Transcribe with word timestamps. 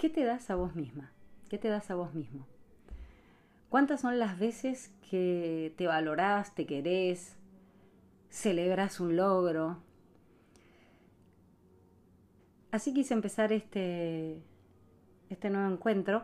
¿qué 0.00 0.08
te 0.08 0.24
das 0.24 0.48
a 0.48 0.54
vos 0.54 0.74
misma? 0.74 1.12
¿Qué 1.50 1.58
te 1.58 1.68
das 1.68 1.90
a 1.90 1.94
vos 1.94 2.14
mismo? 2.14 2.46
¿Cuántas 3.68 4.00
son 4.00 4.18
las 4.18 4.38
veces 4.38 4.90
que 5.10 5.74
te 5.76 5.86
valorás, 5.86 6.54
te 6.54 6.64
querés, 6.64 7.36
celebras 8.30 8.98
un 8.98 9.16
logro? 9.16 9.76
Así 12.70 12.94
quise 12.94 13.12
empezar 13.12 13.52
este, 13.52 14.42
este 15.28 15.50
nuevo 15.50 15.70
encuentro 15.70 16.22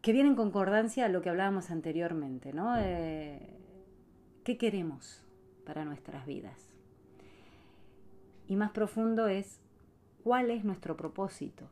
que 0.00 0.14
viene 0.14 0.30
en 0.30 0.34
concordancia 0.34 1.04
a 1.04 1.08
lo 1.10 1.20
que 1.20 1.28
hablábamos 1.28 1.70
anteriormente, 1.70 2.54
¿no? 2.54 2.74
Eh, 2.78 3.54
¿Qué 4.44 4.56
queremos 4.56 5.22
para 5.66 5.84
nuestras 5.84 6.24
vidas? 6.24 6.58
Y 8.48 8.56
más 8.56 8.70
profundo 8.70 9.28
es, 9.28 9.60
¿cuál 10.24 10.50
es 10.50 10.64
nuestro 10.64 10.96
propósito? 10.96 11.68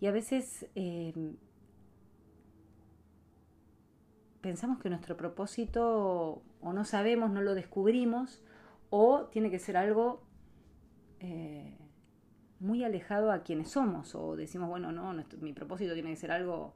Y 0.00 0.06
a 0.06 0.12
veces 0.12 0.66
eh, 0.74 1.12
pensamos 4.40 4.78
que 4.78 4.88
nuestro 4.88 5.16
propósito 5.16 6.42
o 6.60 6.72
no 6.72 6.84
sabemos, 6.84 7.30
no 7.30 7.42
lo 7.42 7.54
descubrimos, 7.54 8.42
o 8.88 9.26
tiene 9.26 9.50
que 9.50 9.58
ser 9.58 9.76
algo 9.76 10.22
eh, 11.20 11.76
muy 12.58 12.84
alejado 12.84 13.30
a 13.30 13.42
quienes 13.42 13.70
somos, 13.70 14.14
o 14.14 14.36
decimos, 14.36 14.68
bueno, 14.68 14.92
no, 14.92 15.14
mi 15.40 15.52
propósito 15.52 15.94
tiene 15.94 16.10
que 16.10 16.16
ser 16.16 16.32
algo 16.32 16.74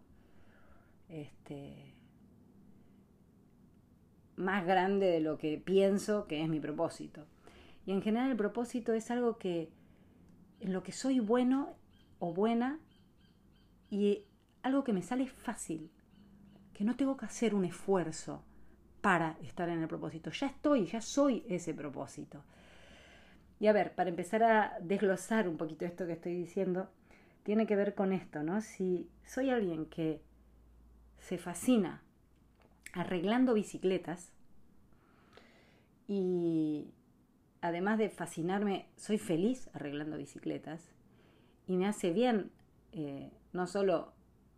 este, 1.09 1.95
más 4.37 4.67
grande 4.67 5.07
de 5.07 5.21
lo 5.21 5.39
que 5.39 5.59
pienso 5.59 6.27
que 6.27 6.43
es 6.43 6.49
mi 6.49 6.61
propósito. 6.61 7.27
Y 7.87 7.93
en 7.93 8.03
general 8.03 8.31
el 8.31 8.37
propósito 8.37 8.95
es 8.95 9.11
algo 9.11 9.39
que 9.39 9.71
en 10.61 10.73
lo 10.73 10.83
que 10.83 10.93
soy 10.93 11.21
bueno 11.21 11.75
o 12.19 12.33
buena 12.33 12.81
y 13.95 14.25
algo 14.65 14.83
que 14.83 14.93
me 14.93 15.03
sale 15.03 15.29
fácil, 15.29 15.89
que 16.73 16.83
no 16.83 16.97
tengo 16.97 17.17
que 17.17 17.27
hacer 17.27 17.55
un 17.55 17.65
esfuerzo 17.65 18.43
para 19.01 19.39
estar 19.43 19.69
en 19.69 19.81
el 19.83 19.87
propósito. 19.87 20.31
Ya 20.33 20.49
estoy, 20.49 20.87
ya 20.87 21.01
soy 21.01 21.45
ese 21.49 21.73
propósito. 21.75 22.43
Y 23.61 23.69
a 23.69 23.73
ver, 23.73 23.95
para 23.95 24.11
empezar 24.11 24.43
a 24.43 24.79
desglosar 24.81 25.49
un 25.49 25.57
poquito 25.57 25.85
esto 25.85 26.07
que 26.07 26.15
estoy 26.15 26.35
diciendo, 26.35 26.91
tiene 27.45 27.69
que 27.69 27.77
ver 27.77 27.95
con 27.95 28.13
esto, 28.13 28.43
¿no? 28.43 28.61
Si 28.63 29.09
soy 29.25 29.51
alguien 29.51 29.87
que 29.87 30.21
se 31.21 31.39
fascina 31.39 32.03
arreglando 32.95 33.55
bicicletas 33.55 34.33
y 36.09 36.89
además 37.61 37.99
de 37.99 38.11
fascinarme, 38.11 38.89
soy 38.97 39.19
feliz 39.19 39.71
arreglando 39.73 40.17
bicicletas 40.17 40.91
y 41.69 41.77
me 41.77 41.87
hace 41.87 42.13
bien 42.13 42.51
eh, 42.95 43.31
no 43.53 43.67
solo 43.67 44.15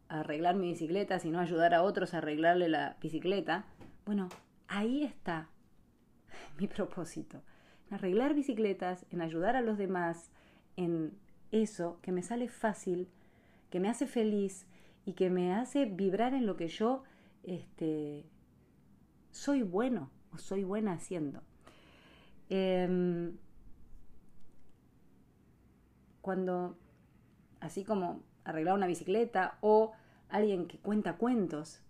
arreglar 0.09 0.55
mi 0.55 0.69
bicicleta, 0.69 1.19
sino 1.19 1.41
ayudar 1.41 1.75
a 1.75 1.83
otros 1.83 2.15
a 2.15 2.19
arreglarle 2.19 2.69
la 2.69 2.97
bicicleta, 3.01 3.67
bueno, 4.05 4.29
ahí 4.69 5.03
está 5.03 5.51
mi 6.59 6.69
propósito 6.69 7.43
en 7.89 7.95
arreglar 7.95 8.35
bicicletas, 8.35 9.07
en 9.11 9.21
ayudar 9.21 9.57
a 9.57 9.61
los 9.61 9.79
demás, 9.79 10.31
en 10.77 11.17
eso 11.51 11.99
que 12.03 12.13
me 12.13 12.23
sale 12.23 12.49
fácil, 12.49 13.09
que 13.71 13.81
me 13.81 13.89
hace 13.89 14.07
feliz 14.07 14.67
y 15.05 15.13
que 15.13 15.31
me 15.31 15.55
hace 15.55 15.87
vibrar 15.87 16.35
en 16.35 16.47
lo 16.47 16.57
que 16.57 16.69
yo 16.69 17.05
este, 17.45 18.25
soy 19.31 19.63
bueno 19.63 20.11
o 20.33 20.39
soy 20.39 20.65
buena 20.65 20.93
haciendo. 20.93 21.43
Em, 22.49 23.37
cuando, 26.21 26.77
así 27.61 27.85
como 27.85 28.21
arreglar 28.45 28.75
una 28.75 28.87
bicicleta 28.87 29.59
o 29.61 29.93
alguien 30.29 30.67
que 30.67 30.79
cuenta 30.79 31.17
cuentos 31.17 31.81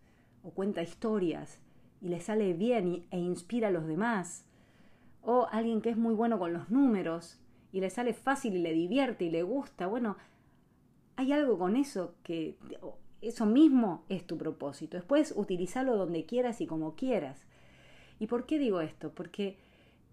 o 0.43 0.51
cuenta 0.51 0.83
historias 0.83 1.61
y 2.01 2.09
le 2.09 2.21
sale 2.21 2.53
bien 2.53 3.07
e 3.11 3.19
inspira 3.19 3.69
a 3.69 3.71
los 3.73 3.87
demás, 3.87 4.45
o 5.23 5.49
alguien 5.51 5.81
que 5.81 5.91
es 5.91 5.97
muy 5.97 6.15
bueno 6.15 6.39
con 6.39 6.53
los 6.53 6.71
números 6.71 7.41
y 7.73 7.81
le 7.81 7.91
sale 7.91 8.15
fácil 8.15 8.57
y 8.57 8.61
le 8.61 8.73
divierte 8.73 9.25
y 9.25 9.31
le 9.31 9.43
gusta, 9.43 9.87
bueno, 9.87 10.17
hay 11.17 11.33
algo 11.33 11.59
con 11.59 11.75
eso 11.77 12.15
que 12.23 12.57
eso 13.21 13.47
mismo 13.47 14.05
es 14.09 14.27
tu 14.27 14.39
propósito. 14.39 14.97
Después 14.97 15.35
utilizarlo 15.37 15.97
donde 15.97 16.27
quieras 16.27 16.61
y 16.61 16.67
como 16.67 16.95
quieras. 16.95 17.45
¿Y 18.21 18.29
por 18.29 18.47
qué 18.47 18.59
digo 18.59 18.81
esto? 18.81 19.11
Porque, 19.11 19.57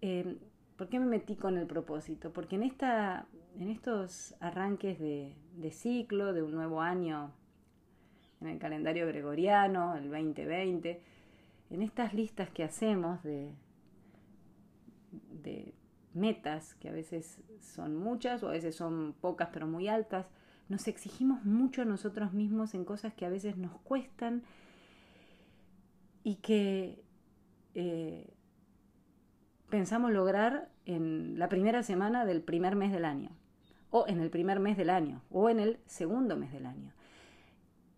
em, 0.00 0.38
¿por 0.76 0.88
qué 0.88 0.98
me 0.98 1.06
metí 1.06 1.36
con 1.36 1.56
el 1.58 1.66
propósito? 1.66 2.32
Porque 2.32 2.56
en, 2.56 2.64
esta, 2.64 3.26
en 3.58 3.68
estos 3.70 4.34
arranques 4.40 4.98
de, 4.98 5.34
de 5.56 5.70
ciclo, 5.70 6.32
de 6.32 6.42
un 6.42 6.52
nuevo 6.52 6.80
año 6.80 7.32
en 8.40 8.48
el 8.48 8.58
calendario 8.58 9.06
gregoriano, 9.06 9.96
el 9.96 10.10
2020, 10.10 11.00
en 11.70 11.82
estas 11.82 12.14
listas 12.14 12.50
que 12.50 12.64
hacemos 12.64 13.22
de, 13.22 13.52
de 15.42 15.74
metas, 16.12 16.74
que 16.74 16.88
a 16.88 16.92
veces 16.92 17.40
son 17.60 17.96
muchas 17.96 18.42
o 18.42 18.48
a 18.48 18.52
veces 18.52 18.74
son 18.74 19.14
pocas 19.20 19.48
pero 19.52 19.66
muy 19.66 19.88
altas, 19.88 20.26
nos 20.68 20.88
exigimos 20.88 21.44
mucho 21.44 21.82
a 21.82 21.84
nosotros 21.84 22.32
mismos 22.32 22.74
en 22.74 22.84
cosas 22.84 23.12
que 23.14 23.26
a 23.26 23.28
veces 23.28 23.56
nos 23.56 23.72
cuestan 23.80 24.42
y 26.22 26.36
que 26.36 27.02
eh, 27.74 28.32
pensamos 29.68 30.10
lograr 30.10 30.70
en 30.86 31.38
la 31.38 31.48
primera 31.48 31.82
semana 31.82 32.24
del 32.24 32.42
primer 32.42 32.76
mes 32.76 32.92
del 32.92 33.04
año, 33.04 33.30
o 33.94 34.08
en 34.08 34.18
el 34.18 34.28
primer 34.28 34.58
mes 34.58 34.76
del 34.76 34.90
año, 34.90 35.22
o 35.30 35.48
en 35.48 35.60
el 35.60 35.78
segundo 35.86 36.36
mes 36.36 36.52
del 36.52 36.66
año. 36.66 36.90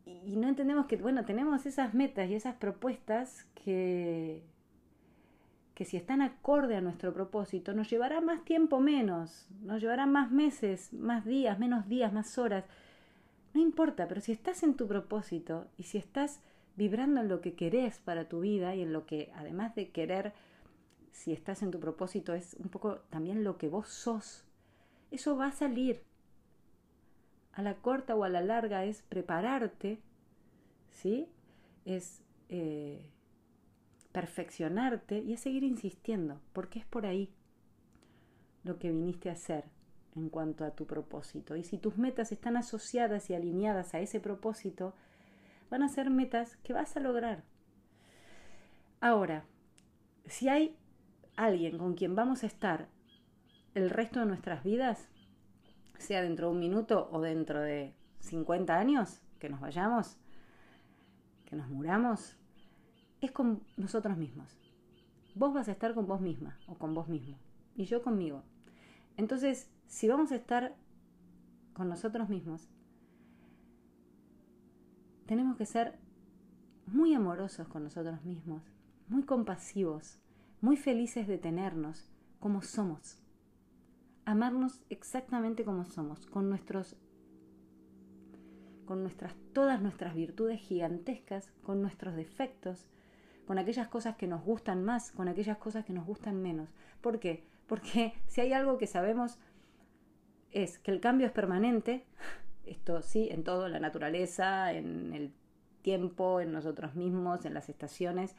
Y 0.05 0.37
no 0.37 0.47
entendemos 0.47 0.85
que, 0.85 0.97
bueno, 0.99 1.25
tenemos 1.25 1.65
esas 1.65 1.95
metas 1.95 2.29
y 2.29 2.35
esas 2.35 2.55
propuestas 2.57 3.47
que 3.55 4.43
que 5.75 5.85
si 5.85 5.99
están 5.99 6.23
acorde 6.23 6.75
a 6.75 6.81
nuestro 6.81 7.13
propósito, 7.13 7.75
nos 7.75 7.91
llevará 7.91 8.23
más 8.23 8.43
tiempo 8.47 8.81
menos, 8.81 9.47
nos 9.61 9.83
llevará 9.83 10.07
más 10.07 10.33
meses, 10.33 10.91
más 10.95 11.27
días, 11.27 11.59
menos 11.59 11.87
días, 11.87 12.15
más 12.15 12.39
horas. 12.39 12.65
No 13.53 13.61
importa, 13.61 14.09
pero 14.09 14.23
si 14.23 14.33
estás 14.33 14.63
en 14.63 14.75
tu 14.75 14.89
propósito 14.89 15.67
y 15.77 15.83
si 15.83 15.99
estás 15.99 16.41
vibrando 16.77 17.21
en 17.21 17.29
lo 17.29 17.43
que 17.43 17.57
querés 17.57 17.99
para 17.99 18.27
tu 18.27 18.41
vida 18.41 18.75
y 18.75 18.81
en 18.81 18.95
lo 18.95 19.05
que, 19.05 19.31
además 19.35 19.75
de 19.75 19.91
querer, 19.91 20.33
si 21.13 21.35
estás 21.35 21.63
en 21.63 21.71
tu 21.71 21.79
propósito, 21.79 22.33
es 22.33 22.55
un 22.55 22.71
poco 22.71 23.01
también 23.11 23.45
lo 23.45 23.59
que 23.59 23.69
vos 23.69 23.91
sos, 23.91 24.46
eso 25.11 25.37
va 25.37 25.49
a 25.49 25.53
salir. 25.53 26.03
A 27.53 27.63
la 27.63 27.75
corta 27.77 28.15
o 28.15 28.25
a 28.25 28.29
la 28.29 28.43
larga 28.43 28.85
es 28.85 29.03
prepararte, 29.03 30.01
¿sí? 30.91 31.29
Es 31.85 32.23
eh, 32.49 33.11
perfeccionarte 34.13 35.19
y 35.21 35.35
a 35.35 35.39
seguir 35.39 35.63
insistiendo, 35.65 36.41
porque 36.53 36.79
es 36.79 36.87
por 36.87 37.07
ahí 37.07 37.31
lo 38.65 38.79
que 38.79 38.91
viniste 38.91 39.31
a 39.31 39.33
hacer 39.33 39.65
en 40.17 40.29
cuanto 40.29 40.65
a 40.65 40.71
tu 40.71 40.87
propósito. 40.87 41.57
Y 41.57 41.63
si 41.63 41.79
tus 41.79 41.97
metas 41.99 42.33
están 42.33 42.57
asociadas 42.57 43.31
y 43.31 43.35
alineadas 43.35 43.95
a 43.95 44.01
ese 44.01 44.21
propósito, 44.21 44.95
van 45.71 45.83
a 45.83 45.89
ser 45.89 46.11
metas 46.11 46.57
que 46.59 46.73
vas 46.73 46.97
a 46.97 47.01
lograr. 47.01 47.45
Ahora, 49.01 49.45
si 50.25 50.49
hay 50.49 50.77
alguien 51.37 51.79
con 51.79 51.95
quien 51.95 52.15
vamos 52.17 52.43
a 52.43 52.47
estar 52.47 52.89
el 53.77 53.91
resto 53.91 54.21
de 54.21 54.27
nuestras 54.27 54.65
vidas, 54.65 55.07
sea 55.99 56.23
dentro 56.23 56.49
de 56.49 56.55
un 56.55 56.61
minuto 56.61 57.11
o 57.13 57.21
dentro 57.21 57.61
de 57.61 57.95
50 58.21 58.75
años, 58.75 59.21
que 59.39 59.51
nos 59.51 59.61
vayamos, 59.61 60.17
que 61.45 61.57
nos 61.57 61.69
muramos, 61.69 62.39
es 63.21 63.33
con 63.33 63.63
nosotros 63.77 64.17
mismos. 64.17 64.59
Vos 65.35 65.53
vas 65.53 65.69
a 65.69 65.73
estar 65.73 65.93
con 65.93 66.07
vos 66.07 66.23
misma 66.23 66.59
o 66.67 66.79
con 66.79 66.95
vos 66.95 67.07
mismo 67.09 67.37
y 67.75 67.85
yo 67.85 68.03
conmigo. 68.03 68.43
Entonces, 69.19 69.71
si 69.87 70.09
vamos 70.09 70.33
a 70.33 70.37
estar 70.37 70.75
con 71.75 71.91
nosotros 71.91 72.31
mismos, 72.31 72.71
tenemos 75.27 75.59
que 75.59 75.67
ser 75.67 75.99
muy 76.87 77.13
amorosos 77.13 77.69
con 77.69 77.85
nosotros 77.85 78.25
mismos, 78.25 78.63
muy 79.09 79.25
compasivos, 79.25 80.19
muy 80.63 80.79
felices 80.79 81.29
de 81.29 81.37
tenernos 81.37 82.09
como 82.41 82.63
somos. 82.63 83.21
Amarnos 84.27 84.83
exactamente 84.91 85.65
como 85.65 85.87
somos, 85.87 86.27
con 86.27 86.51
nuestros 86.51 86.97
con 88.85 89.03
nuestras 89.03 89.35
todas 89.53 89.81
nuestras 89.81 90.15
virtudes 90.15 90.61
gigantescas, 90.61 91.51
con 91.63 91.81
nuestros 91.81 92.15
defectos, 92.15 92.87
con 93.47 93.59
aquellas 93.59 93.89
cosas 93.89 94.17
que 94.17 94.27
nos 94.27 94.43
gustan 94.43 94.85
más, 94.85 95.13
con 95.13 95.29
aquellas 95.29 95.59
cosas 95.59 95.85
que 95.85 95.93
nos 95.93 96.07
gustan 96.07 96.43
menos. 96.43 96.69
¿Por 97.01 97.19
qué? 97.19 97.45
Porque 97.67 98.15
si 98.27 98.41
hay 98.41 98.53
algo 98.53 98.79
que 98.79 98.87
sabemos 98.87 99.39
es 100.51 100.79
que 100.79 100.91
el 100.91 101.01
cambio 101.01 101.27
es 101.27 101.33
permanente, 101.33 102.05
esto 102.67 103.03
sí, 103.03 103.29
en 103.31 103.45
todo, 103.45 103.67
en 103.67 103.73
la 103.73 103.81
naturaleza, 103.81 104.73
en 104.73 105.13
el 105.13 105.33
tiempo, 105.83 106.41
en 106.41 106.51
nosotros 106.53 106.97
mismos, 106.97 107.45
en 107.45 107.55
las 107.55 107.69
estaciones, 107.69 108.35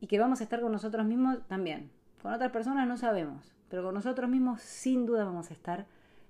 y 0.00 0.06
que 0.06 0.20
vamos 0.20 0.40
a 0.40 0.44
estar 0.44 0.60
con 0.60 0.70
nosotros 0.70 1.04
mismos 1.04 1.44
también. 1.48 1.90
Con 2.22 2.32
otras 2.32 2.52
personas 2.52 2.86
no 2.86 2.96
sabemos, 2.96 3.52
pero 3.68 3.82
con 3.82 3.94
nosotros 3.94 4.28
mismos 4.28 4.60
sin 4.62 5.06
duda 5.06 5.24
vamos 5.24 5.50
a 5.50 5.54
estar 5.54 5.86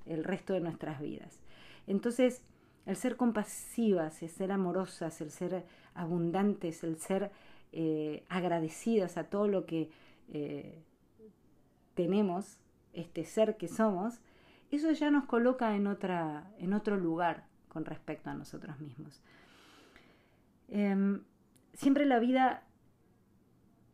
el 0.07 0.25
resto 0.25 0.55
de 0.55 0.61
nuestras 0.61 1.01
vidas. 1.01 1.41
Entonces, 1.87 2.43
el 2.87 2.97
ser 2.97 3.17
compasivas, 3.17 4.23
el 4.23 4.29
ser 4.31 4.53
amorosas, 4.53 5.21
el 5.21 5.31
ser 5.31 5.65
abundantes, 5.95 6.83
el 6.85 6.99
ser 6.99 7.31
eh, 7.73 8.25
agradecidas 8.29 9.19
a 9.19 9.25
todo 9.25 9.47
lo 9.47 9.67
que 9.67 9.91
eh, 10.33 10.83
tenemos, 11.95 12.59
este 12.93 13.25
ser 13.25 13.57
que 13.57 13.69
somos, 13.69 14.21
eso 14.71 14.91
ya 14.93 15.11
nos 15.11 15.25
coloca 15.25 15.75
en, 15.77 15.87
otra, 15.87 16.51
en 16.59 16.73
otro 16.73 16.97
lugar 16.97 17.45
con 17.69 17.85
respecto 17.85 18.31
a 18.31 18.35
nosotros 18.35 18.79
mismos. 18.81 19.21
Em, 20.69 21.23
siempre 21.75 22.07
la 22.07 22.19
vida 22.19 22.63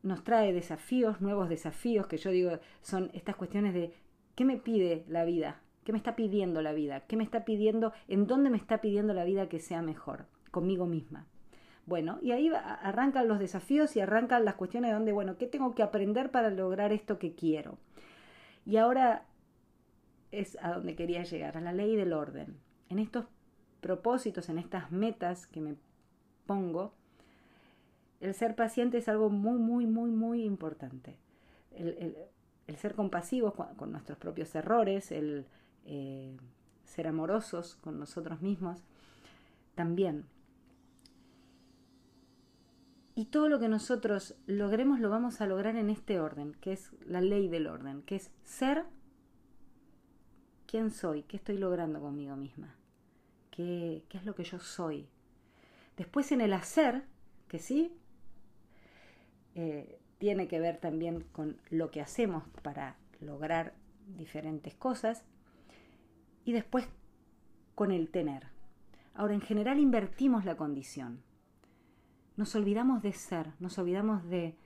nos 0.05 0.23
trae 0.23 0.53
desafíos, 0.53 1.21
nuevos 1.21 1.49
desafíos, 1.49 2.07
que 2.07 2.19
yo 2.19 2.31
digo 2.31 2.61
son 2.83 3.11
estas 3.15 3.37
cuestiones 3.37 3.75
de 3.75 3.95
¿qué 4.37 4.45
me 4.45 4.59
pide 4.59 5.05
la 5.09 5.25
vida? 5.25 5.61
¿Qué 5.83 5.93
me 5.93 5.99
está 5.99 6.15
pidiendo 6.15 6.63
la 6.63 6.73
vida? 6.73 7.01
¿Qué 7.01 7.17
me 7.17 7.25
está 7.25 7.45
pidiendo? 7.45 7.93
¿En 8.07 8.27
dónde 8.27 8.51
me 8.51 8.57
está 8.57 8.81
pidiendo 8.81 9.15
la 9.15 9.25
vida 9.25 9.49
que 9.49 9.59
sea 9.59 9.83
mejor? 9.83 10.27
Conmigo 10.51 10.87
misma. 10.87 11.27
Bueno, 11.87 12.19
y 12.23 12.33
ahí 12.33 12.51
arrancan 12.55 13.29
los 13.29 13.39
desafíos 13.39 13.97
y 13.97 14.01
arrancan 14.01 14.45
las 14.45 14.55
cuestiones 14.55 14.91
de 14.91 14.95
donde, 14.95 15.13
bueno, 15.13 15.37
¿qué 15.37 15.47
tengo 15.47 15.75
que 15.75 15.83
aprender 15.83 16.31
para 16.31 16.51
lograr 16.51 16.93
esto 16.93 17.19
que 17.19 17.35
quiero? 17.35 17.79
Y 18.65 18.77
ahora 18.77 19.27
es 20.33 20.57
a 20.63 20.73
donde 20.73 20.97
quería 20.97 21.23
llegar, 21.23 21.57
a 21.57 21.61
la 21.61 21.73
ley 21.73 21.97
del 21.97 22.13
orden. 22.13 22.59
En 22.89 22.99
estos 22.99 23.27
propósitos, 23.81 24.49
en 24.49 24.59
estas 24.59 24.93
metas 24.93 25.47
que 25.47 25.61
me 25.61 25.77
pongo, 26.47 26.95
el 28.21 28.35
ser 28.35 28.55
paciente 28.55 28.99
es 28.99 29.09
algo 29.09 29.31
muy, 29.31 29.59
muy, 29.59 29.87
muy, 29.87 30.11
muy 30.11 30.45
importante. 30.45 31.19
El, 31.73 32.17
ser 32.77 32.95
compasivos 32.95 33.55
con, 33.55 33.93
nuestros 33.93 34.19
propios 34.19 34.55
errores, 34.55 35.13
el 35.13 35.47
eh, 35.85 36.37
ser 36.85 37.07
amorosos 37.07 37.77
con 37.77 37.99
nosotros 37.99 38.41
mismos, 38.41 38.85
también. 39.75 40.27
Y 43.17 43.27
todo 43.27 43.49
lo 43.49 43.61
que 43.61 43.69
nosotros 43.69 44.35
logremos 44.47 44.99
lo 45.01 45.09
vamos 45.09 45.41
a 45.41 45.47
lograr 45.47 45.77
en 45.77 45.91
este 45.91 46.19
orden, 46.19 46.55
que 46.61 46.73
es 46.73 46.91
la 47.07 47.21
ley 47.21 47.49
del 47.49 47.67
orden, 47.67 48.03
que 48.03 48.17
es 48.17 48.31
ser 48.43 48.85
quién 50.67 50.91
soy, 50.91 51.23
qué 51.23 51.37
estoy 51.37 51.59
logrando 51.59 52.01
conmigo 52.01 52.35
misma, 52.35 52.75
qué, 53.51 54.05
qué 54.09 54.19
es 54.19 54.25
lo 54.25 54.35
que 54.35 54.43
yo 54.43 54.59
soy. 54.59 55.09
Después 55.97 56.33
en 56.33 56.41
el 56.41 56.53
hacer, 56.53 57.05
que 57.47 57.61
sí, 57.61 57.97
eh, 59.55 59.99
tiene 60.19 60.49
que 60.49 60.61
ver 60.61 60.79
también 60.79 61.23
con 61.33 61.57
lo 61.71 61.91
que 61.91 62.01
hacemos 62.01 62.45
para 62.63 62.97
lograr 63.21 63.75
diferentes 64.17 64.75
cosas 64.75 65.25
y 66.45 66.53
después 66.53 66.89
con 67.75 67.91
el 67.91 68.11
tener. 68.11 68.49
Ahora, 69.15 69.35
en 69.35 69.41
general 69.41 69.79
invertimos 69.79 70.45
la 70.45 70.57
condición 70.57 71.23
nos 72.37 72.55
olvidamos 72.55 73.03
de 73.03 73.13
ser, 73.13 73.53
nos 73.61 73.79
olvidamos 73.79 74.25
de, 74.25 74.57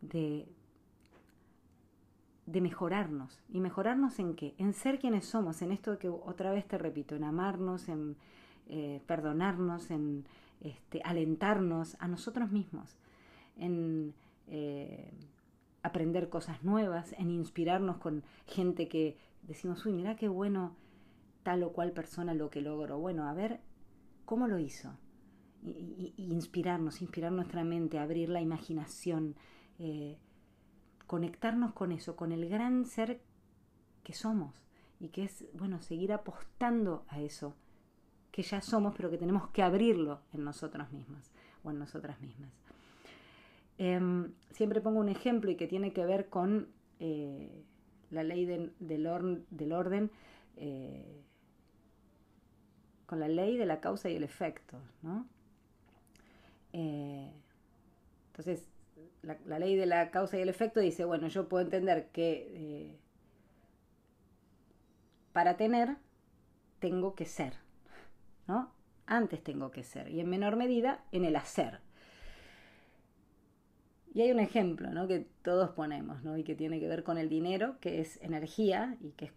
de, 0.00 0.46
mejorarnos. 2.60 3.42
¿Y 3.48 3.60
mejorarnos 3.60 4.18
en 4.18 4.34
qué? 4.34 4.54
En 4.58 4.72
ser 4.72 4.98
quienes 4.98 5.26
somos, 5.26 5.60
en 5.62 5.72
esto 5.72 5.98
que 5.98 6.08
otra 6.08 6.52
vez 6.52 6.66
te 6.66 6.78
repito, 6.78 7.16
en 7.16 7.24
amarnos, 7.24 7.88
en 7.88 8.16
eh, 8.68 9.00
perdonarnos, 9.06 9.90
en 9.90 10.24
este, 10.60 11.00
alentarnos 11.04 11.96
a 11.98 12.08
nosotros 12.08 12.50
mismos, 12.50 12.96
en 13.56 14.14
eh, 14.46 15.12
aprender 15.82 16.28
cosas 16.28 16.62
nuevas, 16.64 17.12
en 17.18 17.30
inspirarnos 17.30 17.98
con 17.98 18.24
gente 18.46 18.88
que 18.88 19.16
decimos, 19.42 19.84
uy, 19.86 19.92
mira 19.92 20.16
qué 20.16 20.28
bueno 20.28 20.76
tal 21.42 21.62
o 21.62 21.72
cual 21.72 21.92
persona 21.92 22.34
lo 22.34 22.50
que 22.50 22.60
logró. 22.60 22.98
Bueno, 22.98 23.28
a 23.28 23.34
ver, 23.34 23.60
¿cómo 24.24 24.48
lo 24.48 24.58
hizo? 24.58 24.96
y, 25.66 26.14
inspirarnos, 26.16 27.02
inspirar 27.02 27.32
nuestra 27.32 27.64
mente, 27.64 27.98
abrir 27.98 28.28
la 28.28 28.40
imaginación, 28.40 29.36
eh, 29.78 30.18
conectarnos 31.06 31.72
con 31.72 31.92
eso, 31.92 32.16
con 32.16 32.32
el 32.32 32.48
gran 32.48 32.84
ser 32.84 33.20
que 34.02 34.12
somos 34.12 34.54
y 35.00 35.08
que 35.08 35.24
es, 35.24 35.44
bueno, 35.54 35.80
seguir 35.82 36.12
apostando 36.12 37.04
a 37.08 37.20
eso 37.20 37.54
que 38.30 38.42
ya 38.42 38.60
somos, 38.60 38.94
pero 38.94 39.10
que 39.10 39.18
tenemos 39.18 39.48
que 39.48 39.62
abrirlo 39.62 40.20
en 40.32 40.44
nosotros 40.44 40.92
mismos 40.92 41.32
o 41.64 41.70
en 41.70 41.78
nosotras 41.78 42.20
mismas. 42.20 42.52
Em, 43.78 44.32
siempre 44.52 44.80
pongo 44.80 45.00
un 45.00 45.08
ejemplo 45.08 45.50
y 45.50 45.56
que 45.56 45.66
tiene 45.66 45.92
que 45.92 46.04
ver 46.06 46.28
con 46.28 46.68
eh, 46.98 47.62
la 48.10 48.22
ley 48.22 48.46
del, 48.46 49.06
orden, 49.06 50.10
eh, 50.56 51.22
con 53.06 53.20
la 53.20 53.28
ley 53.28 53.56
de 53.58 53.66
la 53.66 53.80
causa 53.80 54.08
y 54.08 54.16
el 54.16 54.24
efecto. 54.24 54.78
Eh, 56.72 57.30
entonces, 58.28 58.66
la, 59.22 59.58
ley 59.58 59.76
de 59.76 59.86
la 59.86 60.10
causa 60.10 60.38
y 60.38 60.42
el 60.42 60.48
efecto 60.48 60.80
dice, 60.80 61.04
bueno, 61.04 61.28
yo 61.28 61.48
puedo 61.48 61.64
entender 61.64 62.08
que 62.12 62.96
para 65.32 65.58
tener 65.58 65.96
tengo 66.78 67.14
que 67.14 67.26
ser, 67.26 67.54
¿no? 68.46 68.72
Antes 69.06 69.42
tengo 69.42 69.70
que 69.70 69.84
ser, 69.84 70.08
y 70.08 70.20
en 70.20 70.30
menor 70.30 70.56
medida 70.56 71.04
en 71.12 71.24
el 71.26 71.36
hacer. 71.36 71.85
Y 74.16 74.22
hay 74.22 74.32
un 74.32 74.40
ejemplo, 74.40 74.90
¿no? 74.92 75.06
Que 75.06 75.26
todos 75.42 75.72
ponemos, 75.72 76.24
¿no? 76.24 76.38
Y 76.38 76.42
que 76.42 76.54
tiene 76.54 76.80
que 76.80 76.88
ver 76.88 77.04
con 77.04 77.18
el 77.18 77.28
dinero, 77.28 77.76
que 77.82 78.00
es 78.00 78.18
energía, 78.22 78.96
y 79.02 79.10
que 79.10 79.26
es. 79.26 79.32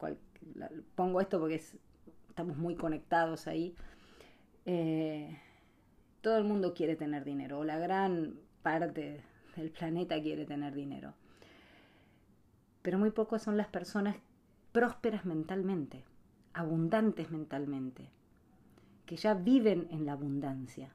Pongo 0.95 1.19
esto 1.19 1.37
porque 1.37 1.61
estamos 2.29 2.55
muy 2.55 2.75
conectados 2.75 3.47
ahí. 3.47 3.75
Eh, 4.65 5.37
todo 6.21 6.37
el 6.37 6.45
mundo 6.45 6.73
quiere 6.73 6.95
tener 6.95 7.25
dinero, 7.25 7.59
o 7.59 7.65
la 7.65 7.77
gran 7.77 8.35
parte 8.61 9.19
del 9.57 9.69
planeta 9.71 10.21
quiere 10.21 10.45
tener 10.45 10.73
dinero. 10.73 11.13
Pero 12.81 12.97
muy 12.97 13.11
pocos 13.11 13.41
son 13.41 13.57
las 13.57 13.67
personas 13.67 14.15
prósperas 14.71 15.25
mentalmente, 15.25 16.05
abundantes 16.53 17.31
mentalmente, 17.31 18.07
que 19.05 19.17
ya 19.17 19.33
viven 19.33 19.89
en 19.91 20.05
la 20.05 20.13
abundancia, 20.13 20.93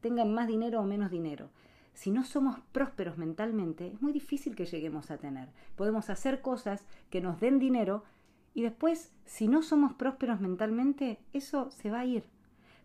tengan 0.00 0.32
más 0.32 0.46
dinero 0.46 0.80
o 0.80 0.84
menos 0.84 1.10
dinero. 1.10 1.50
Si 1.96 2.10
no 2.10 2.24
somos 2.24 2.60
prósperos 2.72 3.16
mentalmente, 3.16 3.86
es 3.86 4.02
muy 4.02 4.12
difícil 4.12 4.54
que 4.54 4.66
lleguemos 4.66 5.10
a 5.10 5.16
tener. 5.16 5.48
Podemos 5.76 6.10
hacer 6.10 6.42
cosas 6.42 6.84
que 7.08 7.22
nos 7.22 7.40
den 7.40 7.58
dinero 7.58 8.04
y 8.52 8.60
después, 8.60 9.14
si 9.24 9.48
no 9.48 9.62
somos 9.62 9.94
prósperos 9.94 10.38
mentalmente, 10.38 11.18
eso 11.32 11.70
se 11.70 11.90
va 11.90 12.00
a 12.00 12.04
ir. 12.04 12.24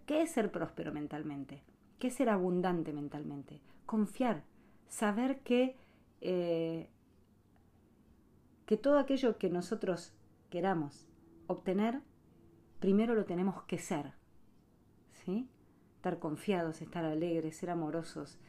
¿Qué 0.06 0.22
es 0.22 0.32
ser 0.32 0.50
próspero 0.50 0.94
mentalmente? 0.94 1.62
¿Qué 2.00 2.08
es 2.08 2.16
ser 2.16 2.30
abundante 2.30 2.94
mentalmente? 2.94 3.60
Confiar, 3.86 4.44
saber 4.88 5.42
que, 5.42 5.76
eh, 6.22 6.88
que 8.66 8.78
todo 8.78 8.98
aquello 8.98 9.38
que 9.38 9.50
nosotros 9.50 10.14
queramos 10.50 11.06
obtener, 11.48 12.00
primero 12.80 13.14
lo 13.14 13.26
tenemos 13.26 13.62
que 13.64 13.78
ser. 13.78 14.14
¿Sí? 15.26 15.50
Estar 15.98 16.18
confiados, 16.18 16.82
estar 16.82 17.04
alegres, 17.04 17.58
ser 17.58 17.72
amorosos. 17.72 18.40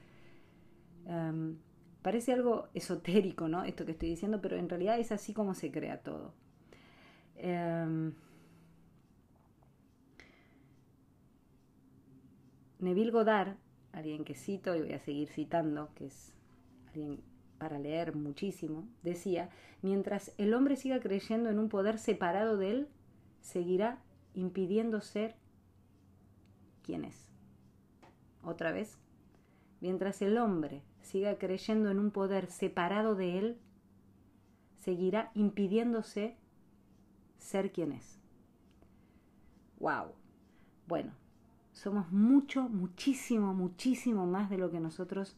Em, 1.07 1.57
parece 2.03 2.33
algo 2.33 2.69
esotérico, 2.75 3.49
¿no? 3.49 3.65
Esto 3.65 3.85
que 3.87 3.93
estoy 3.93 4.11
diciendo, 4.11 4.41
pero 4.41 4.57
en 4.57 4.69
realidad 4.69 4.99
es 4.99 5.13
así 5.13 5.33
como 5.33 5.55
se 5.55 5.71
crea 5.71 6.03
todo. 6.03 6.35
Em, 7.37 8.13
Neville 12.79 13.13
Goddard, 13.13 13.57
alguien 13.93 14.25
que 14.25 14.35
cito 14.35 14.75
y 14.75 14.81
voy 14.81 14.93
a 14.93 14.99
seguir 14.99 15.29
citando, 15.29 15.91
que 15.95 16.07
es 16.07 16.35
alguien 16.89 17.23
para 17.59 17.79
leer 17.79 18.17
muchísimo, 18.17 18.89
decía, 19.03 19.51
mientras 19.83 20.35
el 20.37 20.53
hombre 20.53 20.77
siga 20.77 20.99
creyendo 20.99 21.49
en 21.49 21.61
un 21.61 21.69
poder 21.69 21.99
separado 21.99 22.57
de 22.57 22.71
él, 22.71 22.89
seguirá 23.41 24.03
impidiendo 24.35 25.01
ser 25.01 25.37
quien 26.83 27.05
es. 27.05 27.29
Otra 28.43 28.73
vez, 28.73 28.99
mientras 29.81 30.23
el 30.23 30.39
hombre 30.39 30.83
siga 31.03 31.39
creyendo 31.39 31.91
en 31.91 31.99
un 31.99 32.11
poder 32.11 32.47
separado 32.47 33.15
de 33.15 33.39
él, 33.39 33.59
seguirá 34.77 35.31
impidiéndose 35.35 36.37
ser 37.39 37.73
quien 37.73 37.93
es. 37.93 38.19
¡Wow! 39.79 40.13
Bueno, 40.87 41.13
somos 41.73 42.11
mucho, 42.13 42.69
muchísimo, 42.69 43.55
muchísimo 43.55 44.27
más 44.27 44.51
de 44.51 44.59
lo 44.59 44.71
que 44.71 44.81
nosotros 44.81 45.37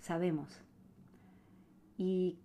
sabemos. 0.00 0.60
Y 1.96 2.38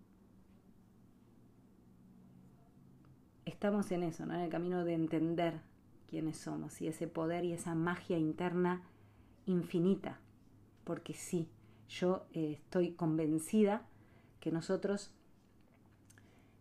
estamos 3.46 3.92
en 3.92 4.04
eso, 4.04 4.26
¿no? 4.26 4.34
en 4.34 4.42
el 4.42 4.50
camino 4.50 4.84
de 4.84 4.94
entender 4.94 5.62
quiénes 6.08 6.38
somos 6.38 6.82
y 6.82 6.88
ese 6.88 7.08
poder 7.08 7.46
y 7.46 7.54
esa 7.54 7.76
magia 7.76 8.18
interna 8.18 8.82
infinita. 9.46 10.20
Porque 10.84 11.14
sí, 11.14 11.50
yo 11.94 12.26
eh, 12.34 12.54
estoy 12.54 12.92
convencida 12.94 13.84
que 14.40 14.52
nosotros 14.52 15.12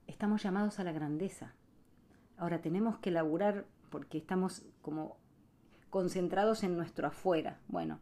estamos 0.07 0.43
llamados 0.43 0.79
a 0.79 0.85
la 0.85 0.93
grandeza. 0.93 1.55
Ahora 2.37 2.61
tenemos 2.61 2.99
que 2.99 3.11
laburar 3.11 3.65
porque 3.91 4.19
estamos 4.19 4.63
como 4.83 5.17
concentrados 5.91 6.63
en 6.65 6.77
nuestro 6.77 7.09
afuera. 7.09 7.59
Bueno, 7.69 7.99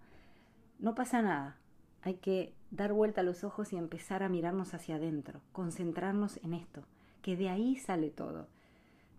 no 0.80 0.94
pasa 0.94 1.22
nada. 1.22 1.56
Hay 2.02 2.14
que 2.14 2.52
dar 2.70 2.92
vuelta 2.92 3.20
a 3.20 3.24
los 3.24 3.44
ojos 3.44 3.72
y 3.72 3.76
empezar 3.76 4.22
a 4.22 4.28
mirarnos 4.28 4.74
hacia 4.74 4.96
adentro, 4.96 5.40
concentrarnos 5.52 6.38
en 6.38 6.54
esto, 6.54 6.82
que 7.22 7.36
de 7.36 7.48
ahí 7.48 7.76
sale 7.76 8.10
todo. 8.10 8.48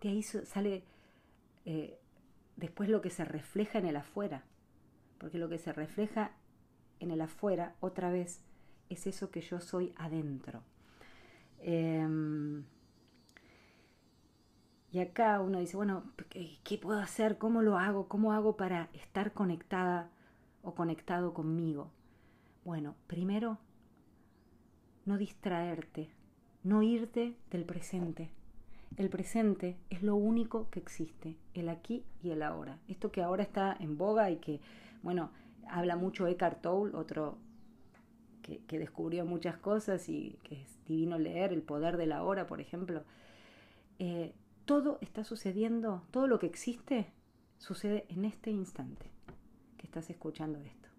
De 0.01 0.09
ahí 0.09 0.23
sale 0.23 0.83
eh, 1.65 1.97
después 2.57 2.89
lo 2.89 3.01
que 3.01 3.09
se 3.09 3.23
refleja 3.23 3.79
en 3.79 3.85
el 3.85 3.95
afuera. 3.95 4.43
Porque 5.17 5.37
lo 5.37 5.47
que 5.47 5.59
se 5.59 5.71
refleja 5.71 6.31
en 7.01 7.11
el 7.11 7.21
afuera, 7.21 7.75
otra 7.81 8.11
vez, 8.11 8.41
es 8.89 9.07
eso 9.07 9.31
que 9.31 9.41
yo 9.41 9.59
soy 9.59 9.93
adentro. 9.97 10.61
Em, 11.59 12.63
y 14.91 14.99
acá 14.99 15.39
uno 15.41 15.59
dice, 15.59 15.77
bueno, 15.77 16.03
¿qué 16.29 16.77
puedo 16.77 16.99
hacer? 16.99 17.37
¿Cómo 17.37 17.61
lo 17.61 17.77
hago? 17.77 18.07
¿Cómo 18.07 18.33
hago 18.33 18.55
para 18.55 18.89
estar 18.93 19.33
conectada 19.33 20.09
o 20.61 20.75
conectado 20.75 21.33
conmigo? 21.33 21.91
Bueno, 22.63 22.95
primero, 23.07 23.57
no 25.05 25.17
distraerte, 25.17 26.09
no 26.63 26.83
irte 26.83 27.35
del 27.49 27.65
presente. 27.65 28.29
El 28.97 29.09
presente 29.09 29.77
es 29.89 30.03
lo 30.03 30.15
único 30.15 30.69
que 30.69 30.79
existe, 30.79 31.37
el 31.53 31.69
aquí 31.69 32.03
y 32.21 32.31
el 32.31 32.43
ahora. 32.43 32.77
Esto 32.87 33.11
que 33.11 33.23
ahora 33.23 33.43
está 33.43 33.75
en 33.79 33.97
boga 33.97 34.29
y 34.29 34.37
que, 34.37 34.59
bueno, 35.01 35.31
habla 35.71 35.95
mucho 35.95 36.27
Eckhart 36.27 36.61
Tolle, 36.61 36.95
otro 36.95 37.37
que, 38.41 38.79
descubrió 38.79 39.25
muchas 39.25 39.57
cosas 39.57 40.09
y 40.09 40.37
que 40.43 40.61
es 40.61 40.85
divino 40.85 41.17
leer, 41.17 41.53
el 41.53 41.61
poder 41.61 41.97
de 41.97 42.07
la 42.07 42.23
hora, 42.23 42.47
por 42.47 42.59
ejemplo. 42.59 43.03
Eh, 43.99 44.33
todo 44.65 44.97
está 45.01 45.23
sucediendo, 45.23 46.03
todo 46.11 46.27
lo 46.27 46.39
que 46.39 46.47
existe 46.47 47.11
sucede 47.57 48.05
en 48.09 48.25
este 48.25 48.51
instante 48.51 49.09
que 49.77 49.85
estás 49.85 50.09
escuchando 50.09 50.59
esto. 50.59 50.89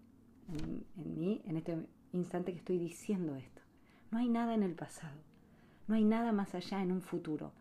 En, 0.49 0.85
en 0.97 1.19
mí, 1.19 1.41
en 1.45 1.57
este 1.57 1.77
instante 2.11 2.51
que 2.51 2.59
estoy 2.59 2.77
diciendo 2.79 3.35
esto. 3.35 3.61
No 4.11 4.19
hay 4.19 4.29
nada 4.29 4.53
en 4.53 4.63
el 4.63 4.75
pasado, 4.75 5.19
no 5.87 5.95
hay 5.95 6.03
nada 6.03 6.31
más 6.31 6.55
allá 6.55 6.81
en 6.81 6.91
un 6.91 7.01
futuro. 7.01 7.51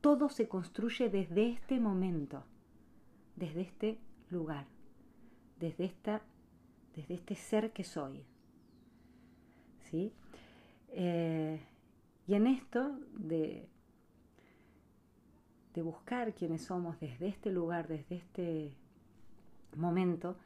Todo 0.00 0.28
se 0.28 0.48
construye 0.48 1.08
desde 1.08 1.50
este 1.50 1.80
momento, 1.80 2.44
desde 3.34 3.62
este 3.62 3.98
lugar, 4.30 4.66
desde, 5.58 5.84
esta, 5.84 6.22
desde 6.96 7.14
este 7.14 7.34
ser 7.34 7.72
que 7.72 7.84
soy. 7.84 8.24
¿Sí? 9.90 10.12
Eh, 10.88 11.60
y 12.26 12.34
en 12.34 12.46
esto 12.48 12.98
de, 13.14 13.68
de 15.74 15.82
buscar 15.82 16.34
quiénes 16.34 16.64
somos 16.64 16.98
desde 16.98 17.28
este 17.28 17.52
lugar, 17.52 17.86
desde 17.86 18.16
este 18.16 18.76
momento, 19.76 20.36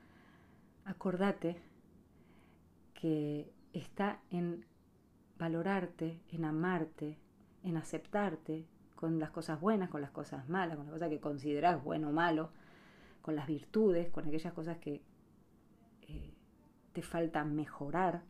acordate 0.85 1.57
que 2.95 3.51
está 3.73 4.21
en 4.31 4.67
valorarte, 5.39 6.21
en 6.33 6.45
amarte, 6.45 7.17
en 7.63 7.77
aceptarte 7.77 8.67
con 8.97 9.19
las 9.19 9.31
cosas 9.31 9.59
buenas, 9.61 9.89
con 9.89 10.03
las 10.03 10.11
cosas 10.11 10.49
malas, 10.49 10.77
con 10.77 10.87
las 10.87 10.95
cosas 10.95 11.09
que 11.09 11.21
consideras 11.21 11.83
bueno 11.83 12.11
o 12.11 12.13
malo, 12.13 12.51
con 13.23 13.37
las 13.37 13.47
virtudes, 13.47 14.11
con 14.11 14.27
aquellas 14.27 14.53
cosas 14.53 14.77
que 14.79 15.01
te 16.93 17.03
falta 17.03 17.45
mejorar, 17.45 18.23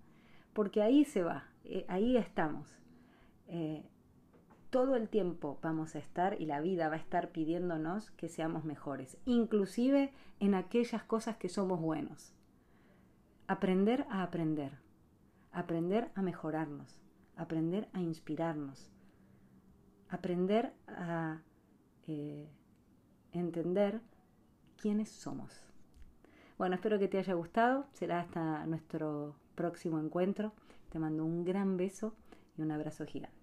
porque 0.53 0.83
ahí 0.83 1.05
se 1.05 1.23
va, 1.23 1.45
eh, 1.65 1.85
ahí 1.89 2.17
estamos. 2.17 2.77
Eh, 3.49 3.85
todo 4.71 4.95
el 4.95 5.09
tiempo 5.09 5.59
vamos 5.63 5.97
a 5.97 5.99
estar 5.99 6.41
y 6.41 6.47
la 6.47 6.61
vida 6.61 6.89
va 6.89 6.95
a 6.95 6.99
estar 6.99 7.31
pidiéndonos 7.31 8.13
que 8.13 8.29
seamos 8.29 8.65
mejores, 8.65 9.17
inclusive 9.25 10.13
en 10.39 10.55
aquellas 10.55 11.03
cosas 11.03 11.37
que 11.37 11.49
somos 11.49 11.81
buenos. 11.81 12.35
Aprender 13.49 14.07
a 14.11 14.23
aprender, 14.23 14.79
aprender 15.51 16.13
a 16.15 16.23
mejorarnos, 16.23 17.01
aprender 17.37 17.89
a 17.93 18.01
inspirarnos, 18.01 18.93
aprender 20.09 20.73
a 20.87 21.41
eh, 22.07 22.49
entender 23.33 24.01
quiénes 24.77 25.11
somos. 25.11 25.70
Bueno, 26.61 26.75
espero 26.75 26.99
que 26.99 27.09
te 27.09 27.17
haya 27.17 27.33
gustado. 27.33 27.87
Será 27.95 28.21
hasta 28.21 28.67
nuestro 28.67 29.35
próximo 29.55 29.99
encuentro. 29.99 30.53
Te 30.91 30.99
mando 30.99 31.25
un 31.25 31.43
gran 31.43 31.79
beso 31.79 32.15
y 32.59 32.61
un 32.61 32.71
abrazo 32.71 33.07
gigante. 33.07 33.40